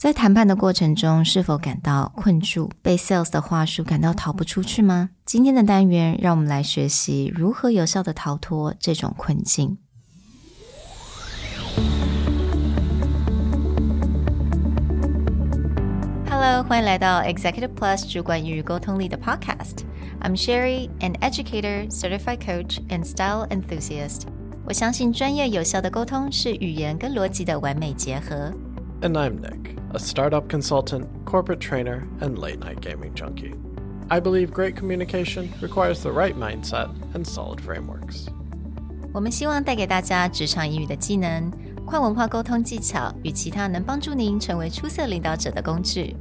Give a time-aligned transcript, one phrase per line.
[0.00, 5.11] 在谈判的过程中，是否感到困住，被 sales 的话术感到逃不出去吗？
[5.25, 9.77] 今天的单元，让我们来学习如何有效的逃脱这种困境。
[16.29, 24.21] Hello，欢迎来到 Executive Plus 主管与沟通力的 Podcast。I'm Sherry, an educator, certified coach, and style enthusiast。
[24.65, 28.51] 我相信专业有效的沟通是语言跟逻辑的完美结合。
[29.01, 33.54] And I'm Nick, a startup consultant, corporate trainer, and late night gaming junkie.
[34.08, 38.28] I believe great communication requires the right mindset and solid frameworks.
[39.12, 41.50] 我们希望带给大家职场英语的技能、
[41.84, 46.16] 跨文化沟通技巧与其他能帮助您成为出色领导者的工具。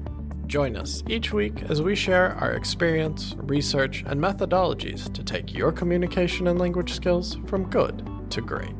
[0.47, 5.71] Join us each week as we share our experience, research, and methodologies to take your
[5.71, 8.75] communication and language skills from good to great.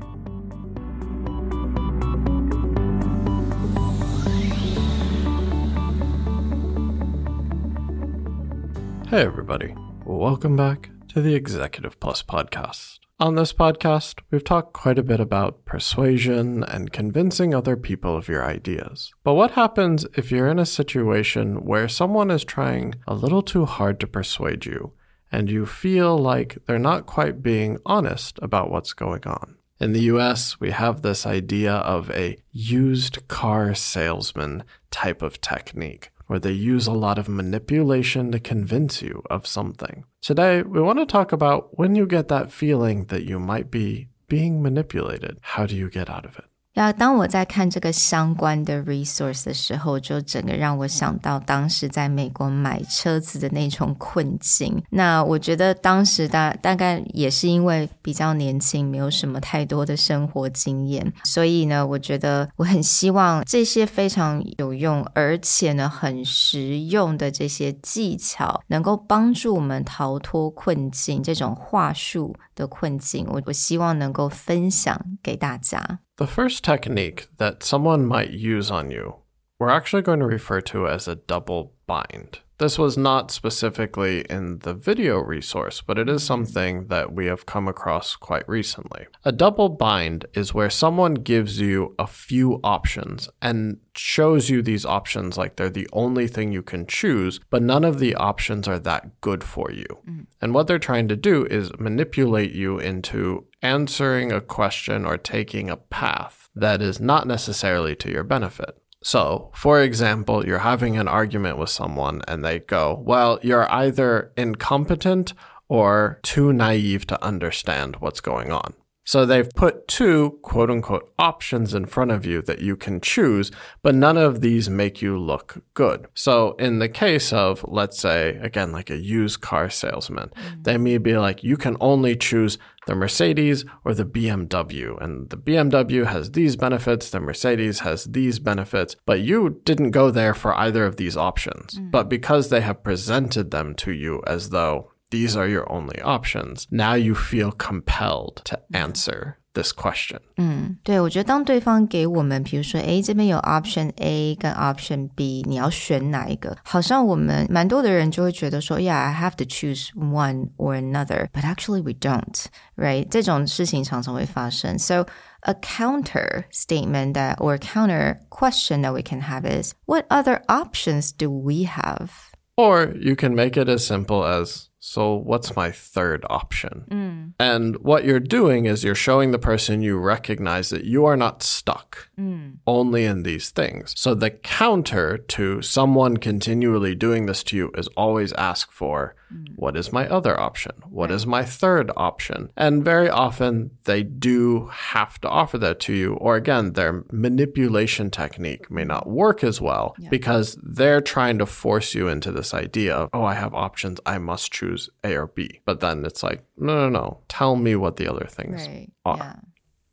[9.10, 9.74] Hey, everybody.
[10.04, 13.00] Welcome back to the Executive Plus podcast.
[13.18, 18.28] On this podcast, we've talked quite a bit about persuasion and convincing other people of
[18.28, 19.12] your ideas.
[19.24, 23.64] But what happens if you're in a situation where someone is trying a little too
[23.64, 24.92] hard to persuade you
[25.32, 29.56] and you feel like they're not quite being honest about what's going on?
[29.80, 36.12] In the US, we have this idea of a used car salesman type of technique
[36.30, 40.04] where they use a lot of manipulation to convince you of something.
[40.22, 44.06] Today, we want to talk about when you get that feeling that you might be
[44.28, 45.38] being manipulated.
[45.40, 46.44] How do you get out of it?
[46.74, 54.80] 要当我在看这个相关的 resource 的时候，就整个让我想到当时在美国买车子的那种困境。
[54.90, 71.20] 那我觉得当时大大概也是因为比较年轻，没有什么太多的生活经验，所以呢，我觉得我很希望这些非常有用而且呢很实用的这些技巧，能够帮助我们逃脱困境。
[71.22, 75.98] 这种话术的困境，我我希望能够分享给大家。
[76.20, 79.14] The first technique that someone might use on you,
[79.60, 82.40] we're actually going to refer to as a double bind.
[82.56, 87.46] This was not specifically in the video resource, but it is something that we have
[87.46, 89.06] come across quite recently.
[89.24, 94.84] A double bind is where someone gives you a few options and shows you these
[94.84, 98.78] options like they're the only thing you can choose, but none of the options are
[98.78, 99.98] that good for you.
[100.06, 100.26] Mm.
[100.42, 105.70] And what they're trying to do is manipulate you into answering a question or taking
[105.70, 108.76] a path that is not necessarily to your benefit.
[109.02, 114.32] So, for example, you're having an argument with someone and they go, Well, you're either
[114.36, 115.32] incompetent
[115.68, 118.74] or too naive to understand what's going on.
[119.04, 123.50] So they've put two quote unquote options in front of you that you can choose,
[123.82, 126.06] but none of these make you look good.
[126.14, 130.62] So in the case of, let's say, again, like a used car salesman, mm-hmm.
[130.62, 135.02] they may be like, you can only choose the Mercedes or the BMW.
[135.02, 140.10] And the BMW has these benefits, the Mercedes has these benefits, but you didn't go
[140.10, 141.74] there for either of these options.
[141.74, 141.90] Mm-hmm.
[141.90, 146.67] But because they have presented them to you as though these are your only options.
[146.69, 150.19] Now you feel compelled to answer this question.
[150.35, 156.57] 嗯，对，我觉得当对方给我们，比如说，哎，这边有 option A 跟 option B，你要选哪一个？
[156.65, 162.45] 好像我们蛮多的人就会觉得说，Yeah, I have to choose one or another, but actually we don't,
[162.75, 163.07] right?
[163.09, 164.77] 这种事情常常会发生。
[164.77, 165.05] So
[165.41, 171.11] a counter statement that or counter question that we can have is, what other options
[171.15, 172.09] do we have?
[172.57, 176.84] Or you can make it as simple as so, what's my third option?
[176.90, 177.32] Mm.
[177.38, 181.44] And what you're doing is you're showing the person you recognize that you are not
[181.44, 182.56] stuck mm.
[182.66, 183.94] only in these things.
[183.96, 189.46] So, the counter to someone continually doing this to you is always ask for mm.
[189.54, 190.72] what is my other option?
[190.88, 191.14] What right.
[191.14, 192.50] is my third option?
[192.56, 196.14] And very often they do have to offer that to you.
[196.14, 200.08] Or again, their manipulation technique may not work as well yeah.
[200.08, 204.00] because they're trying to force you into this idea of, oh, I have options.
[204.04, 205.60] I must choose choose A or B.
[205.64, 207.20] But then it's like, no, no, no.
[207.28, 208.90] Tell me what the other things right.
[209.04, 209.16] are.
[209.16, 209.36] Yeah.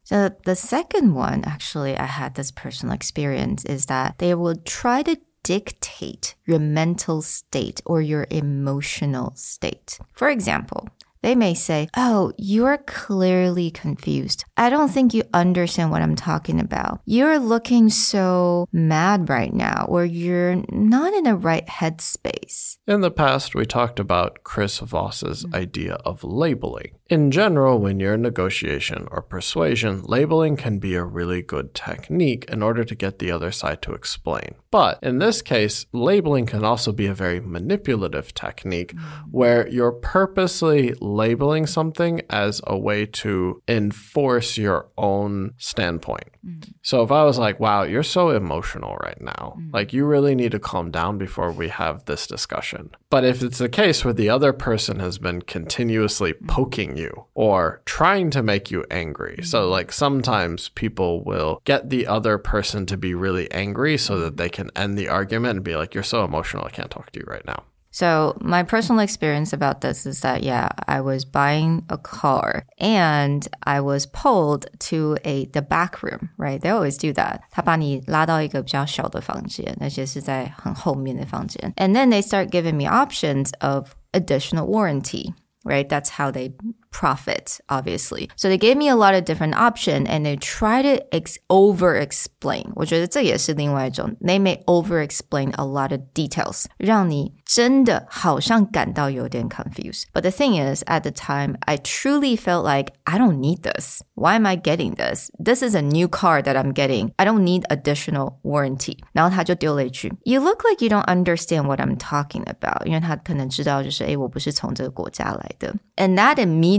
[0.03, 5.03] So the second one, actually, I had this personal experience is that they will try
[5.03, 9.99] to dictate your mental state or your emotional state.
[10.13, 10.87] For example,
[11.27, 14.45] they may say, Oh, you're clearly confused.
[14.55, 17.01] I don't think you understand what I'm talking about.
[17.03, 22.77] You're looking so mad right now, or you're not in the right headspace.
[22.87, 26.93] In the past, we talked about Chris Voss's idea of labeling.
[27.09, 32.45] In general, when you're in negotiation or persuasion, labeling can be a really good technique
[32.49, 34.55] in order to get the other side to explain.
[34.71, 39.01] But in this case, labeling can also be a very manipulative technique mm.
[39.31, 46.29] where you're purposely labeling something as a way to enforce your own standpoint.
[46.45, 46.73] Mm.
[46.81, 49.73] So if I was like, wow, you're so emotional right now, mm.
[49.73, 52.91] like you really need to calm down before we have this discussion.
[53.09, 56.47] But if it's a case where the other person has been continuously mm.
[56.47, 62.07] poking you or trying to make you angry, so like sometimes people will get the
[62.07, 65.75] other person to be really angry so that they can end the argument and be
[65.75, 67.63] like, you're so emotional, I can't talk to you right now.
[67.96, 73.46] So my personal experience about this is that yeah, I was buying a car and
[73.64, 76.58] I was pulled to a the back room, right?
[76.58, 77.40] They always do that.
[77.50, 81.72] 他把你拉到一个比较小的房间，那些是在很后面的房间。
[81.76, 85.34] And then they start giving me options of additional warranty.
[85.64, 86.54] Right, that's how they
[86.90, 88.28] profit, obviously.
[88.36, 91.96] So they gave me a lot of different options, and they try to ex- over
[91.96, 92.70] explain.
[92.74, 100.04] 我觉得这也是另外一种 they may over explain a lot of details，让你真的好像感到有点 confused.
[100.12, 104.02] But the thing is, at the time, I truly felt like I don't need this.
[104.14, 105.30] Why am I getting this?
[105.42, 107.12] This is a new car that I'm getting.
[107.16, 108.98] I don't need additional warranty.
[109.12, 112.86] 然后他就丢了一句，You look like you don't understand what I'm talking about.
[112.86, 115.74] 因为他可能知道就是诶，我不是从这个国家来的。
[115.96, 116.75] And that immediately,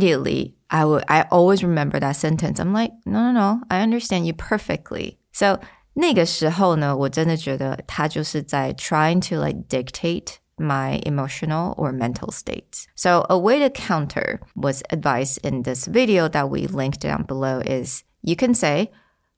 [0.69, 2.59] I would I always remember that sentence.
[2.59, 5.17] I'm like, no, no, no, I understand you perfectly.
[5.31, 5.59] So
[5.93, 12.85] 那个时候呢，我真的觉得他就是在 trying to like dictate my emotional or mental state.
[12.95, 17.59] So a way to counter was advice in this video that we linked down below
[17.59, 18.91] is you can say,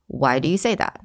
[0.07, 0.99] why do you say that?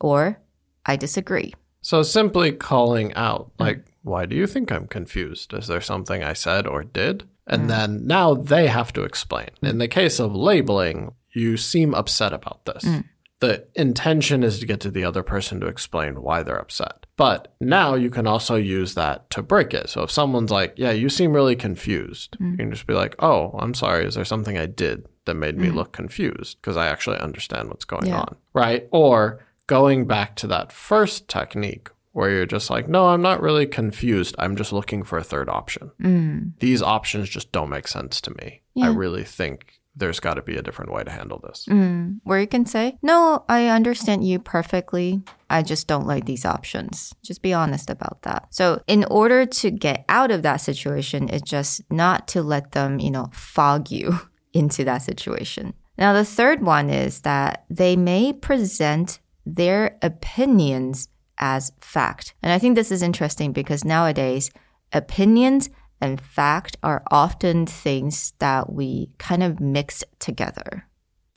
[0.00, 0.38] Or
[0.84, 1.54] I disagree.
[1.80, 5.52] So simply calling out, like, why do you think I'm confused?
[5.52, 7.24] Is there something I said or did?
[7.47, 7.67] And mm.
[7.67, 9.49] then now they have to explain.
[9.61, 12.83] In the case of labeling, you seem upset about this.
[12.83, 13.05] Mm.
[13.39, 17.07] The intention is to get to the other person to explain why they're upset.
[17.17, 19.89] But now you can also use that to break it.
[19.89, 22.51] So if someone's like, yeah, you seem really confused, mm.
[22.51, 24.05] you can just be like, oh, I'm sorry.
[24.05, 26.57] Is there something I did that made me look confused?
[26.61, 28.21] Because I actually understand what's going Yeah.
[28.21, 28.35] on.
[28.53, 28.87] Right.
[28.91, 33.65] Or going back to that first technique where you're just like, no, I'm not really
[33.65, 34.35] confused.
[34.37, 35.91] I'm just looking for a third option.
[36.01, 36.53] Mm.
[36.59, 38.61] These options just don't make sense to me.
[38.81, 41.65] I really think there's got to be a different way to handle this.
[41.69, 42.19] Mm.
[42.23, 45.21] Where you can say, no, I understand you perfectly.
[45.49, 47.13] I just don't like these options.
[47.21, 48.47] Just be honest about that.
[48.51, 52.99] So, in order to get out of that situation, it's just not to let them,
[52.99, 54.19] you know, fog you
[54.53, 55.73] into that situation.
[55.97, 61.09] Now, the third one is that they may present their opinions
[61.41, 62.33] as fact.
[62.41, 64.51] And I think this is interesting because nowadays,
[64.93, 70.85] opinions and fact are often things that we kind of mix together.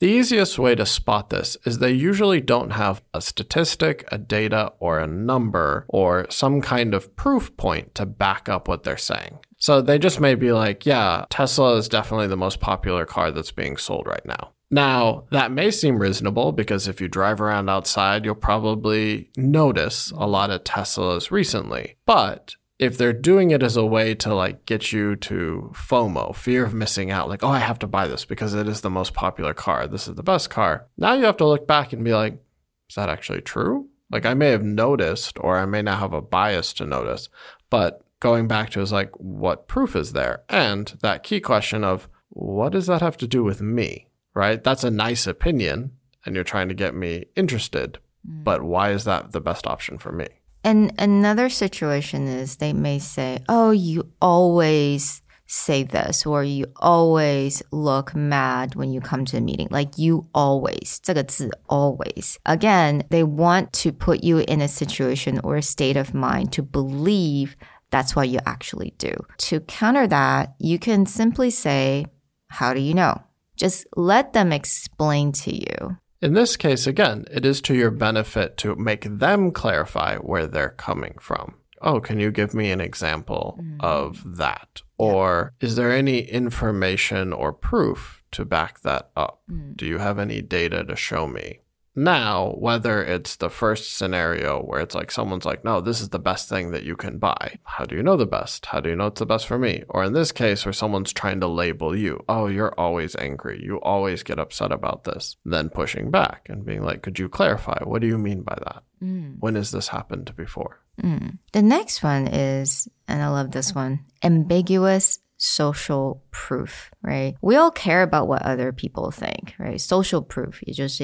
[0.00, 4.72] The easiest way to spot this is they usually don't have a statistic, a data,
[4.78, 9.38] or a number, or some kind of proof point to back up what they're saying.
[9.56, 13.52] So they just may be like, yeah, Tesla is definitely the most popular car that's
[13.52, 14.53] being sold right now.
[14.74, 20.26] Now, that may seem reasonable because if you drive around outside, you'll probably notice a
[20.26, 21.96] lot of Teslas recently.
[22.06, 26.64] But if they're doing it as a way to like get you to FOMO, fear
[26.64, 29.14] of missing out, like, oh, I have to buy this because it is the most
[29.14, 29.86] popular car.
[29.86, 30.88] This is the best car.
[30.98, 32.42] Now you have to look back and be like,
[32.88, 33.90] is that actually true?
[34.10, 37.28] Like, I may have noticed, or I may not have a bias to notice,
[37.70, 40.42] but going back to is like, what proof is there?
[40.48, 44.08] And that key question of, what does that have to do with me?
[44.33, 44.63] Right?
[44.63, 45.91] That's a nice opinion,
[46.25, 50.11] and you're trying to get me interested, but why is that the best option for
[50.11, 50.27] me?
[50.63, 57.63] And another situation is they may say, Oh, you always say this, or you always
[57.71, 59.67] look mad when you come to a meeting.
[59.71, 62.37] Like you always, 这个字 always.
[62.45, 66.61] Again, they want to put you in a situation or a state of mind to
[66.61, 67.55] believe
[67.89, 69.15] that's what you actually do.
[69.49, 72.05] To counter that, you can simply say,
[72.49, 73.22] How do you know?
[73.56, 75.96] Just let them explain to you.
[76.20, 80.70] In this case, again, it is to your benefit to make them clarify where they're
[80.70, 81.56] coming from.
[81.82, 83.76] Oh, can you give me an example mm-hmm.
[83.80, 84.80] of that?
[84.96, 89.42] Or is there any information or proof to back that up?
[89.50, 89.76] Mm.
[89.76, 91.60] Do you have any data to show me?
[91.95, 96.19] now, whether it's the first scenario where it's like someone's like, no, this is the
[96.19, 97.59] best thing that you can buy.
[97.63, 98.67] How do you know the best?
[98.67, 99.83] How do you know it's the best for me?
[99.89, 103.61] Or in this case, where someone's trying to label you, oh, you're always angry.
[103.61, 105.35] You always get upset about this.
[105.43, 107.83] Then pushing back and being like, could you clarify?
[107.83, 108.83] What do you mean by that?
[109.03, 109.35] Mm.
[109.39, 110.79] When has this happened before?
[111.01, 111.39] Mm.
[111.51, 117.35] The next one is, and I love this one, ambiguous social proof, right?
[117.41, 119.81] We all care about what other people think, right?
[119.81, 121.03] Social proof, 也就是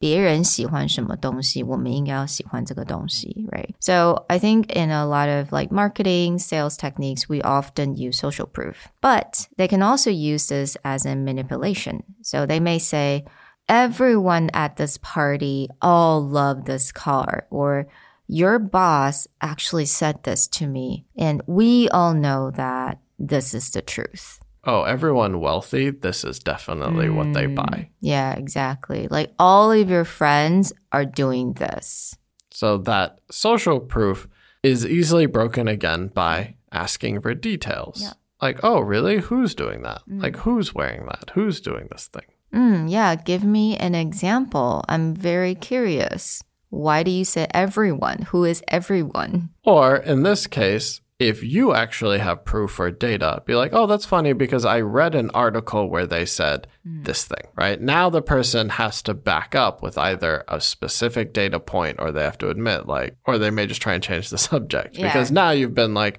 [0.00, 3.74] 别人喜欢什么东西，我们应该要喜欢这个东西，right?
[3.80, 8.46] So I think in a lot of like marketing, sales techniques, we often use social
[8.46, 12.02] proof, but they can also use this as a manipulation.
[12.22, 13.24] So they may say,
[13.68, 17.86] everyone at this party all love this car, or
[18.28, 23.80] your boss actually said this to me, and we all know that this is the
[23.80, 27.55] truth oh, everyone wealthy, this is definitely mm, what they mm.
[27.55, 27.89] buy.
[27.99, 29.07] Yeah, exactly.
[29.09, 32.17] Like all of your friends are doing this.
[32.51, 34.27] So that social proof
[34.63, 38.01] is easily broken again by asking for details.
[38.01, 38.13] Yeah.
[38.41, 39.19] Like, oh, really?
[39.19, 40.01] Who's doing that?
[40.09, 40.21] Mm.
[40.21, 41.31] Like, who's wearing that?
[41.33, 42.25] Who's doing this thing?
[42.53, 44.83] Mm, yeah, give me an example.
[44.89, 46.43] I'm very curious.
[46.69, 48.23] Why do you say everyone?
[48.29, 49.49] Who is everyone?
[49.63, 54.07] Or in this case, if you actually have proof or data, be like, oh, that's
[54.07, 57.05] funny because I read an article where they said mm.
[57.05, 57.79] this thing, right?
[57.79, 62.23] Now the person has to back up with either a specific data point or they
[62.23, 65.07] have to admit, like, or they may just try and change the subject yeah.
[65.07, 66.17] because now you've been like,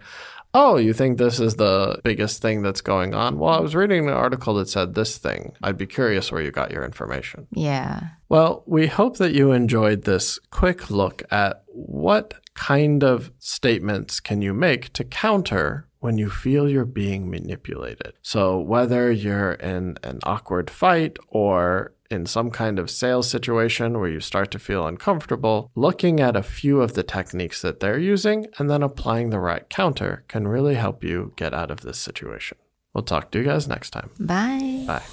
[0.55, 3.39] oh, you think this is the biggest thing that's going on?
[3.39, 5.53] Well, I was reading an article that said this thing.
[5.63, 7.47] I'd be curious where you got your information.
[7.53, 8.01] Yeah.
[8.29, 14.43] Well, we hope that you enjoyed this quick look at what kind of statements can
[14.43, 18.13] you make to counter when you feel you're being manipulated?
[18.23, 24.10] So, whether you're in an awkward fight or in some kind of sales situation where
[24.10, 28.48] you start to feel uncomfortable, looking at a few of the techniques that they're using
[28.58, 32.58] and then applying the right counter can really help you get out of this situation.
[32.94, 34.10] We'll talk to you guys next time.
[34.20, 34.86] Bye.
[34.88, 35.04] Bye.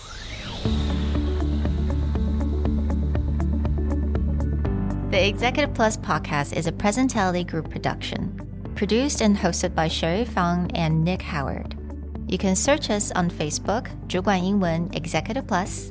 [5.11, 10.71] The Executive Plus podcast is a Presentality Group production, produced and hosted by Sherry Fang
[10.75, 11.77] and Nick Howard.
[12.27, 15.91] You can search us on Facebook, 主管英文 Executive Plus.